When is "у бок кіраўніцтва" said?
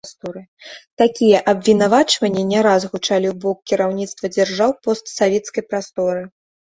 3.33-4.33